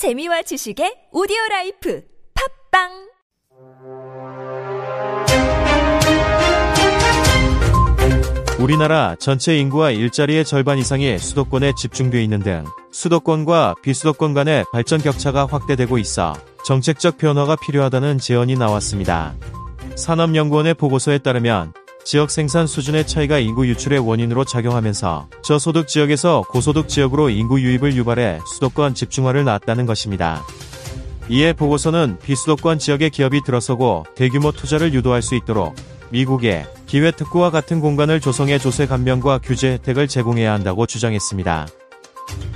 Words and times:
재미와 0.00 0.40
지식의 0.40 1.08
오디오 1.12 1.36
라이프 1.50 2.02
팝빵 2.72 2.88
우리나라 8.60 9.14
전체 9.16 9.58
인구와 9.58 9.90
일자리의 9.90 10.46
절반 10.46 10.78
이상이 10.78 11.18
수도권에 11.18 11.74
집중돼 11.76 12.24
있는 12.24 12.40
등 12.40 12.64
수도권과 12.92 13.74
비수도권 13.82 14.32
간의 14.32 14.64
발전 14.72 15.02
격차가 15.02 15.44
확대되고 15.44 15.98
있어 15.98 16.32
정책적 16.64 17.18
변화가 17.18 17.56
필요하다는 17.56 18.20
제언이 18.20 18.54
나왔습니다. 18.54 19.34
산업연구원의 19.96 20.74
보고서에 20.74 21.18
따르면 21.18 21.74
지역 22.04 22.30
생산 22.30 22.66
수준의 22.66 23.06
차이가 23.06 23.38
인구 23.38 23.66
유출의 23.68 23.98
원인으로 23.98 24.44
작용하면서 24.44 25.28
저소득 25.42 25.86
지역에서 25.86 26.44
고소득 26.48 26.88
지역으로 26.88 27.30
인구 27.30 27.60
유입을 27.60 27.94
유발해 27.94 28.40
수도권 28.54 28.94
집중화를 28.94 29.44
낳았다는 29.44 29.86
것입니다. 29.86 30.42
이에 31.28 31.52
보고서는 31.52 32.18
비수도권 32.22 32.78
지역의 32.78 33.10
기업이 33.10 33.42
들어서고 33.44 34.04
대규모 34.16 34.50
투자를 34.50 34.92
유도할 34.94 35.22
수 35.22 35.36
있도록 35.36 35.74
미국의 36.10 36.66
기회특구와 36.86 37.50
같은 37.50 37.80
공간을 37.80 38.20
조성해 38.20 38.58
조세 38.58 38.86
감면과 38.86 39.38
규제 39.44 39.72
혜택을 39.74 40.08
제공해야 40.08 40.52
한다고 40.52 40.86
주장했습니다. 40.86 41.68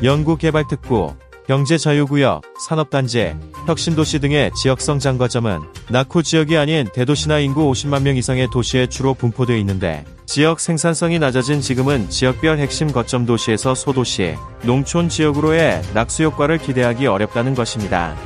연구개발특구, 0.03 1.15
경제자유구역, 1.47 2.43
산업단지, 2.59 3.35
혁신도시 3.67 4.21
등의 4.21 4.51
지역성 4.55 4.99
장거점은 4.99 5.61
낙후 5.91 6.23
지역이 6.23 6.57
아닌 6.57 6.87
대도시나 6.93 7.39
인구 7.39 7.71
50만 7.71 8.03
명 8.03 8.17
이상의 8.17 8.49
도시에 8.51 8.87
주로 8.87 9.13
분포되어 9.13 9.57
있는데 9.59 10.05
지역 10.25 10.59
생산성이 10.59 11.19
낮아진 11.19 11.61
지금은 11.61 12.09
지역별 12.09 12.59
핵심 12.59 12.91
거점 12.91 13.27
도시에서 13.27 13.75
소도시, 13.75 14.37
농촌 14.63 15.11
지역으로의 15.11 15.83
낙수 15.93 16.23
효과를 16.25 16.59
기대하기 16.59 17.07
어렵다는 17.07 17.55
것입니다. 17.55 18.17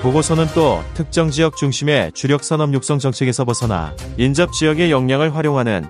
보고서는 0.00 0.46
또 0.54 0.82
특정 0.94 1.30
지역 1.30 1.58
중심의 1.58 2.12
주력 2.12 2.42
산업 2.42 2.72
육성 2.72 2.98
정책에서 2.98 3.44
벗어나 3.44 3.94
인접 4.16 4.50
지역의 4.54 4.90
역량을 4.90 5.36
활용하는 5.36 5.88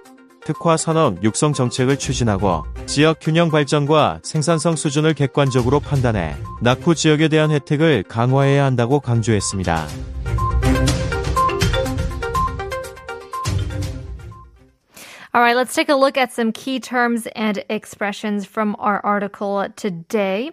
특화 0.50 0.76
산업 0.76 1.22
육성 1.22 1.52
정책을 1.52 1.96
추진하고 1.96 2.64
지역 2.86 3.18
균형 3.20 3.52
발전과 3.52 4.18
생산성 4.24 4.74
수준을 4.74 5.14
객관적으로 5.14 5.78
판단해 5.78 6.34
낙후 6.60 6.96
지역에 6.96 7.28
대한 7.28 7.52
혜택을 7.52 8.02
강화해야 8.02 8.64
한다고 8.64 8.98
강조했습니다. 8.98 9.86
A 15.32 15.94
look 15.94 16.18
at 16.18 16.32
some 16.32 16.50
key 16.50 16.80
terms 16.80 17.28
and 17.36 17.62
expressions 17.70 18.44
from 18.44 18.74
our 18.80 19.00
article 19.04 19.68
today. 19.76 20.50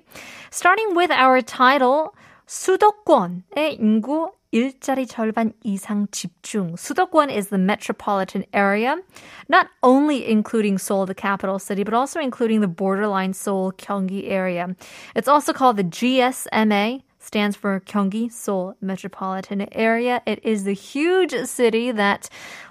Starting 0.52 0.96
with 0.96 1.12
our 1.12 1.42
title, 1.42 2.12
수도권의 2.46 3.80
인구 3.80 4.30
일자리 4.53 5.07
절반 5.07 5.53
이상 5.65 6.07
집중. 6.11 6.77
수도권 6.77 7.31
is 7.31 7.49
the 7.49 7.59
metropolitan 7.59 8.45
area, 8.53 8.97
not 9.49 9.69
only 9.83 10.29
including 10.29 10.77
Seoul, 10.77 11.07
the 11.07 11.15
capital 11.15 11.59
city, 11.59 11.83
but 11.83 11.95
also 11.95 12.21
including 12.21 12.61
the 12.61 12.69
borderline 12.69 13.33
Seoul, 13.33 13.73
Gyeonggi 13.73 14.31
area. 14.31 14.77
It's 15.17 15.29
also 15.29 15.55
called 15.55 15.79
the 15.79 15.85
GSMA, 15.85 17.03
stands 17.19 17.57
for 17.57 17.81
Gyeonggi 17.81 18.31
Seoul 18.31 18.77
Metropolitan 18.83 19.67
Area. 19.73 20.21
It 20.27 20.45
is 20.45 20.65
the 20.65 20.75
huge 20.75 21.35
city 21.47 21.91
that, 21.93 22.29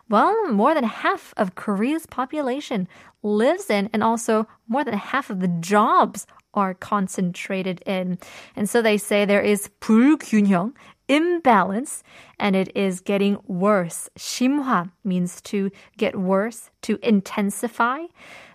well, 0.08 0.36
more 0.52 0.76
than 0.76 0.84
half 0.84 1.34
of 1.38 1.56
Korea's 1.56 2.06
population 2.06 2.88
lives 3.24 3.72
in, 3.72 3.90
and 3.92 4.04
also 4.04 4.48
more 4.68 4.84
than 4.84 4.94
half 4.94 5.32
of 5.32 5.40
the 5.40 5.48
jobs 5.48 6.28
are 6.54 6.74
concentrated 6.74 7.82
in. 7.86 8.20
And 8.56 8.70
so 8.70 8.82
they 8.82 8.98
say 8.98 9.26
there 9.26 9.42
is 9.42 9.70
불균형, 9.80 10.74
imbalance, 11.08 12.04
and 12.40 12.56
it 12.56 12.76
is 12.76 13.02
getting 13.02 13.38
worse. 13.48 14.10
심화 14.18 14.92
means 15.04 15.42
to 15.42 15.70
get 15.98 16.16
worse, 16.16 16.70
to 16.84 16.98
intensify. 17.04 18.06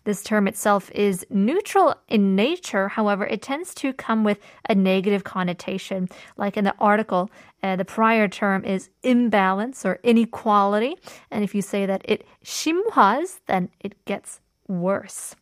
This 0.04 0.22
term 0.22 0.46
itself 0.46 0.90
is 0.92 1.26
neutral 1.30 1.94
in 2.08 2.36
nature. 2.36 2.88
However, 2.88 3.26
it 3.26 3.42
tends 3.42 3.74
to 3.74 3.92
come 3.92 4.22
with 4.22 4.38
a 4.68 4.74
negative 4.74 5.24
connotation. 5.24 6.08
Like 6.36 6.56
in 6.56 6.64
the 6.64 6.74
article, 6.78 7.30
uh, 7.62 7.76
the 7.76 7.84
prior 7.84 8.28
term 8.28 8.64
is 8.64 8.88
imbalance 9.02 9.84
or 9.84 9.98
inequality. 10.04 10.96
And 11.30 11.42
if 11.42 11.54
you 11.54 11.60
say 11.62 11.86
that 11.86 12.02
it 12.04 12.24
심화s, 12.44 13.40
then 13.46 13.68
it 13.80 14.02
gets 14.04 14.40
worse. 14.68 15.34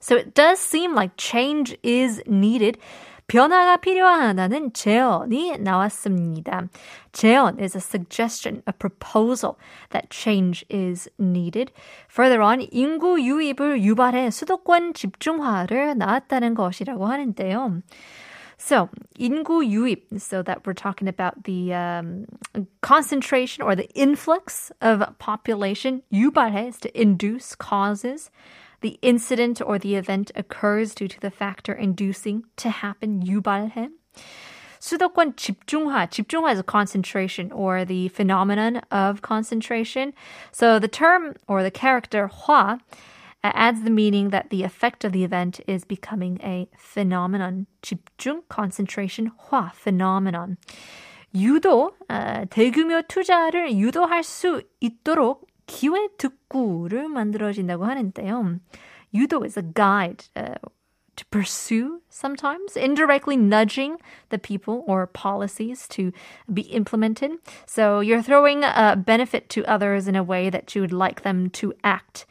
So 0.00 0.16
it 0.16 0.34
does 0.34 0.58
seem 0.58 0.94
like 0.94 1.16
change 1.16 1.78
is 1.82 2.20
needed. 2.26 2.78
변화가 3.28 3.78
필요하다는 3.78 4.74
제언이 4.74 5.58
나왔습니다. 5.58 6.68
제언 7.12 7.58
is 7.58 7.76
a 7.76 7.80
suggestion, 7.80 8.62
a 8.68 8.72
proposal 8.72 9.56
that 9.90 10.08
change 10.10 10.64
is 10.70 11.08
needed. 11.18 11.72
Further 12.10 12.42
on, 12.42 12.66
인구 12.70 13.20
유입을 13.20 13.82
유발해 13.82 14.30
수도권 14.30 14.94
집중화를 14.94 15.96
낳았다는 15.96 16.54
것이라고 16.54 17.06
하는데요. 17.06 17.80
So, 18.58 18.88
인구 19.18 19.64
유입, 19.66 20.08
so 20.16 20.42
that 20.42 20.64
we're 20.64 20.74
talking 20.74 21.08
about 21.08 21.44
the 21.44 21.74
um, 21.74 22.26
concentration 22.82 23.62
or 23.62 23.74
the 23.74 23.88
influx 23.94 24.70
of 24.80 25.02
population. 25.18 26.02
유발해 26.12 26.68
is 26.68 26.78
to 26.78 26.90
induce 26.94 27.54
causes. 27.56 28.30
The 28.80 28.98
incident 29.00 29.60
or 29.64 29.78
the 29.78 29.94
event 29.96 30.30
occurs 30.34 30.94
due 30.94 31.08
to 31.08 31.20
the 31.20 31.30
factor 31.30 31.72
inducing 31.72 32.44
to 32.56 32.70
happen. 32.70 33.22
유발해. 33.22 33.90
수도권 34.80 35.36
집중화. 35.36 36.10
집중화 36.10 36.52
is 36.52 36.58
a 36.58 36.62
concentration 36.62 37.50
or 37.52 37.86
the 37.86 38.08
phenomenon 38.08 38.82
of 38.90 39.22
concentration. 39.22 40.12
So 40.52 40.78
the 40.78 40.88
term 40.88 41.34
or 41.48 41.62
the 41.62 41.70
character 41.70 42.28
화 42.28 42.78
adds 43.42 43.82
the 43.82 43.90
meaning 43.90 44.30
that 44.30 44.50
the 44.50 44.62
effect 44.62 45.04
of 45.04 45.12
the 45.12 45.24
event 45.24 45.60
is 45.66 45.84
becoming 45.84 46.38
a 46.42 46.68
phenomenon. 46.76 47.66
집중, 47.82 48.42
concentration, 48.48 49.30
화, 49.48 49.72
phenomenon. 49.72 50.58
유도, 51.34 51.92
uh, 52.10 52.46
대규모 52.46 53.02
투자를 53.08 53.72
유도할 53.72 54.22
수 54.22 54.62
있도록 54.80 55.46
기회 55.68 56.08
특구를 56.18 57.08
만들어진다고 57.08 57.84
하는데요. 57.84 58.60
유도 59.14 59.44
is 59.44 59.56
a 59.56 59.62
guide 59.62 60.24
uh, 60.36 60.56
to 61.16 61.24
pursue 61.30 62.02
sometimes, 62.08 62.76
indirectly 62.76 63.36
nudging 63.36 63.98
the 64.30 64.38
people 64.38 64.82
or 64.86 65.06
policies 65.06 65.86
to 65.88 66.12
be 66.52 66.62
implemented. 66.62 67.38
So 67.66 68.00
you're 68.00 68.22
throwing 68.22 68.64
a 68.64 68.96
benefit 68.96 69.48
to 69.50 69.64
others 69.64 70.08
in 70.08 70.16
a 70.16 70.24
way 70.24 70.50
that 70.50 70.74
you 70.74 70.82
would 70.82 70.92
like 70.92 71.22
them 71.22 71.50
to 71.50 71.72
act. 71.84 72.26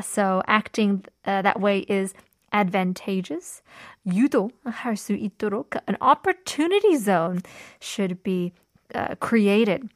So 0.00 0.42
acting 0.46 1.04
uh, 1.24 1.42
that 1.42 1.60
way 1.60 1.80
is 1.88 2.14
advantageous. 2.52 3.62
유도할 4.06 4.96
수 4.96 5.12
있도록 5.14 5.76
an 5.86 5.96
opportunity 6.00 6.96
zone 6.96 7.42
should 7.80 8.22
be 8.22 8.52
uh, 8.94 9.16
created. 9.20 9.88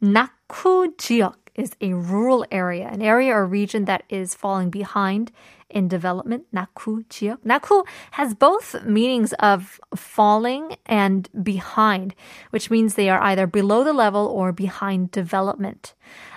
낙후 0.00 0.96
지역 0.96 1.36
is 1.58 1.72
a 1.80 1.94
rural 1.94 2.44
area, 2.50 2.88
an 2.88 3.02
area 3.02 3.32
or 3.32 3.46
region 3.46 3.84
that 3.84 4.02
is 4.08 4.34
falling 4.34 4.70
behind 4.70 5.30
in 5.70 5.88
development. 5.88 6.44
낙후 6.52 7.04
지역. 7.08 7.38
낙후 7.44 7.84
has 8.12 8.34
both 8.34 8.84
meanings 8.84 9.32
of 9.34 9.80
falling 9.94 10.76
and 10.86 11.28
behind, 11.42 12.14
which 12.50 12.70
means 12.70 12.94
they 12.94 13.08
are 13.08 13.20
either 13.22 13.46
below 13.46 13.84
the 13.84 13.92
level 13.92 14.26
or 14.26 14.52
behind 14.52 15.10
development. 15.10 15.94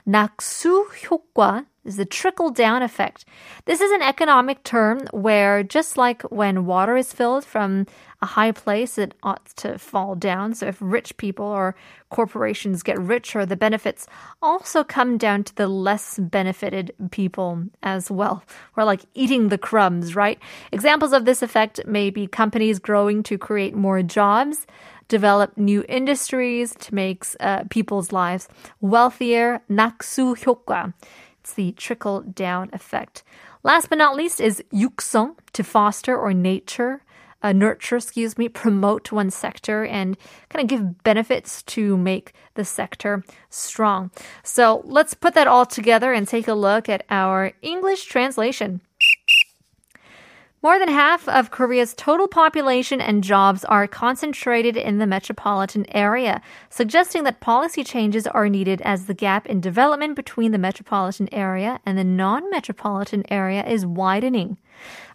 낙수 0.07 0.87
효과 1.09 1.65
is 1.85 1.95
the 1.95 2.05
trickle 2.05 2.49
down 2.49 2.81
effect. 2.83 3.25
This 3.65 3.79
is 3.79 3.91
an 3.91 4.01
economic 4.01 4.63
term 4.63 5.07
where 5.11 5.63
just 5.63 5.97
like 5.97 6.21
when 6.23 6.65
water 6.65 6.97
is 6.97 7.13
filled 7.13 7.45
from 7.45 7.87
a 8.21 8.25
high 8.25 8.51
place, 8.51 8.97
it 8.97 9.13
ought 9.23 9.45
to 9.57 9.77
fall 9.77 10.15
down. 10.15 10.53
So 10.53 10.67
if 10.67 10.77
rich 10.81 11.15
people 11.17 11.45
or 11.45 11.75
corporations 12.09 12.83
get 12.83 12.99
richer, 12.99 13.45
the 13.45 13.55
benefits 13.55 14.07
also 14.41 14.83
come 14.83 15.17
down 15.17 15.43
to 15.45 15.55
the 15.55 15.67
less 15.67 16.19
benefited 16.19 16.93
people 17.11 17.63
as 17.83 18.11
well. 18.11 18.43
We're 18.75 18.83
like 18.83 19.05
eating 19.13 19.47
the 19.47 19.57
crumbs, 19.57 20.15
right? 20.15 20.39
Examples 20.71 21.13
of 21.13 21.25
this 21.25 21.41
effect 21.41 21.85
may 21.85 22.09
be 22.09 22.27
companies 22.27 22.79
growing 22.79 23.23
to 23.23 23.37
create 23.37 23.75
more 23.75 24.01
jobs, 24.03 24.65
develop 25.07 25.55
new 25.57 25.85
industries 25.87 26.75
to 26.75 26.93
make 26.93 27.23
uh, 27.39 27.63
people's 27.69 28.11
lives 28.11 28.47
wealthier. 28.81 29.61
낙수 29.69 30.35
효과. 30.45 30.93
It's 31.42 31.54
the 31.54 31.72
trickle 31.72 32.20
down 32.20 32.70
effect. 32.72 33.24
Last 33.64 33.88
but 33.88 33.98
not 33.98 34.14
least 34.14 34.40
is 34.40 34.62
육성, 34.72 35.34
to 35.54 35.64
foster 35.64 36.16
or 36.16 36.32
nature. 36.32 37.02
Uh, 37.42 37.50
nurture, 37.50 37.96
excuse 37.96 38.38
me, 38.38 38.48
promote 38.48 39.10
one 39.10 39.28
sector 39.28 39.84
and 39.84 40.16
kind 40.50 40.62
of 40.62 40.68
give 40.68 41.02
benefits 41.02 41.64
to 41.64 41.96
make 41.96 42.32
the 42.54 42.64
sector 42.64 43.24
strong. 43.50 44.12
So 44.44 44.82
let's 44.84 45.14
put 45.14 45.34
that 45.34 45.48
all 45.48 45.66
together 45.66 46.12
and 46.12 46.28
take 46.28 46.46
a 46.46 46.54
look 46.54 46.88
at 46.88 47.04
our 47.10 47.50
English 47.60 48.04
translation. 48.04 48.80
More 50.64 50.78
than 50.78 50.86
half 50.86 51.28
of 51.28 51.50
Korea's 51.50 51.92
total 51.92 52.28
population 52.28 53.00
and 53.00 53.24
jobs 53.24 53.64
are 53.64 53.88
concentrated 53.88 54.76
in 54.76 54.98
the 54.98 55.08
metropolitan 55.08 55.84
area, 55.92 56.40
suggesting 56.70 57.24
that 57.24 57.40
policy 57.40 57.82
changes 57.82 58.28
are 58.28 58.48
needed 58.48 58.80
as 58.82 59.06
the 59.06 59.14
gap 59.14 59.44
in 59.46 59.60
development 59.60 60.14
between 60.14 60.52
the 60.52 60.58
metropolitan 60.58 61.28
area 61.34 61.80
and 61.84 61.98
the 61.98 62.04
non 62.04 62.48
metropolitan 62.48 63.24
area 63.28 63.66
is 63.66 63.84
widening. 63.84 64.56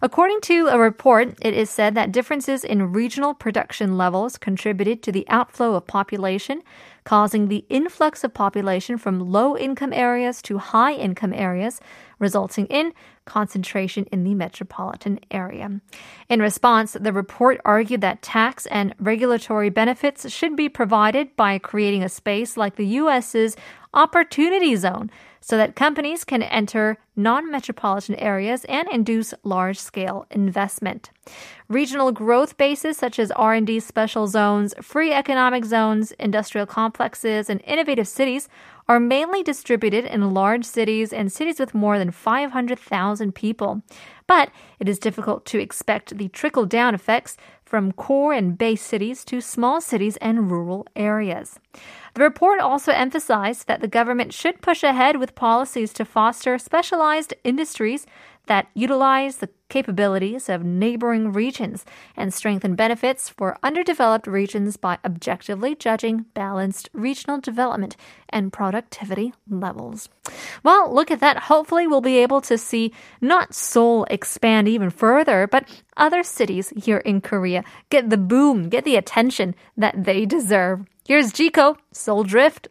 According 0.02 0.42
to 0.42 0.68
a 0.68 0.78
report, 0.78 1.38
it 1.40 1.54
is 1.54 1.70
said 1.70 1.94
that 1.94 2.12
differences 2.12 2.62
in 2.62 2.92
regional 2.92 3.32
production 3.32 3.96
levels 3.96 4.36
contributed 4.36 5.02
to 5.02 5.12
the 5.12 5.26
outflow 5.30 5.74
of 5.76 5.86
population, 5.86 6.62
causing 7.08 7.48
the 7.48 7.64
influx 7.70 8.22
of 8.22 8.34
population 8.34 8.98
from 8.98 9.18
low 9.18 9.56
income 9.56 9.94
areas 9.94 10.42
to 10.42 10.58
high 10.58 10.92
income 10.92 11.32
areas, 11.32 11.80
resulting 12.18 12.66
in 12.66 12.92
concentration 13.24 14.04
in 14.12 14.24
the 14.24 14.34
metropolitan 14.34 15.18
area. 15.30 15.80
In 16.28 16.42
response, 16.42 16.92
the 16.92 17.14
report 17.14 17.62
argued 17.64 18.02
that 18.02 18.20
tax 18.20 18.66
and 18.66 18.94
regulatory 19.00 19.70
benefits 19.70 20.30
should 20.30 20.54
be 20.54 20.68
provided 20.68 21.34
by 21.34 21.56
creating 21.56 22.02
a 22.02 22.10
space 22.10 22.58
like 22.58 22.76
the 22.76 22.98
US's 23.00 23.56
Opportunity 23.94 24.76
Zone 24.76 25.10
so 25.48 25.56
that 25.56 25.74
companies 25.74 26.24
can 26.24 26.42
enter 26.42 26.98
non-metropolitan 27.16 28.14
areas 28.16 28.66
and 28.66 28.86
induce 28.90 29.32
large-scale 29.44 30.26
investment. 30.30 31.10
Regional 31.68 32.12
growth 32.12 32.58
bases 32.58 32.98
such 32.98 33.18
as 33.18 33.30
R&D 33.30 33.80
special 33.80 34.26
zones, 34.26 34.74
free 34.82 35.10
economic 35.10 35.64
zones, 35.64 36.12
industrial 36.12 36.66
complexes, 36.66 37.48
and 37.48 37.62
innovative 37.64 38.06
cities 38.06 38.50
are 38.88 39.00
mainly 39.00 39.42
distributed 39.42 40.04
in 40.04 40.34
large 40.34 40.66
cities 40.66 41.14
and 41.14 41.32
cities 41.32 41.58
with 41.58 41.74
more 41.74 41.98
than 41.98 42.10
500,000 42.10 43.34
people. 43.34 43.82
But 44.26 44.50
it 44.78 44.86
is 44.86 44.98
difficult 44.98 45.46
to 45.46 45.58
expect 45.58 46.18
the 46.18 46.28
trickle 46.28 46.66
down 46.66 46.94
effects 46.94 47.38
from 47.68 47.92
core 47.92 48.32
and 48.32 48.56
base 48.56 48.80
cities 48.80 49.24
to 49.26 49.42
small 49.42 49.80
cities 49.80 50.16
and 50.16 50.50
rural 50.50 50.86
areas. 50.96 51.60
The 52.14 52.22
report 52.22 52.60
also 52.60 52.92
emphasized 52.92 53.68
that 53.68 53.80
the 53.82 53.86
government 53.88 54.32
should 54.32 54.62
push 54.62 54.82
ahead 54.82 55.16
with 55.16 55.34
policies 55.34 55.92
to 55.92 56.04
foster 56.04 56.58
specialized 56.58 57.34
industries 57.44 58.06
that 58.48 58.68
utilize 58.74 59.36
the 59.36 59.48
capabilities 59.68 60.48
of 60.48 60.64
neighboring 60.64 61.32
regions 61.32 61.84
and 62.16 62.32
strengthen 62.34 62.74
benefits 62.74 63.28
for 63.28 63.58
underdeveloped 63.62 64.26
regions 64.26 64.76
by 64.76 64.98
objectively 65.04 65.74
judging 65.74 66.24
balanced 66.34 66.88
regional 66.92 67.38
development 67.38 67.96
and 68.30 68.52
productivity 68.52 69.32
levels. 69.48 70.08
Well, 70.62 70.92
look 70.92 71.10
at 71.10 71.20
that. 71.20 71.36
Hopefully, 71.44 71.86
we'll 71.86 72.00
be 72.00 72.18
able 72.18 72.40
to 72.42 72.58
see 72.58 72.92
not 73.20 73.54
Seoul 73.54 74.04
expand 74.10 74.68
even 74.68 74.90
further, 74.90 75.46
but 75.46 75.68
other 75.96 76.22
cities 76.22 76.72
here 76.76 76.98
in 76.98 77.20
Korea 77.20 77.62
get 77.90 78.10
the 78.10 78.18
boom, 78.18 78.68
get 78.68 78.84
the 78.84 78.96
attention 78.96 79.54
that 79.76 80.04
they 80.04 80.26
deserve. 80.26 80.84
Here's 81.06 81.32
Jiko, 81.32 81.76
Soul 81.92 82.24
Drift. 82.24 82.68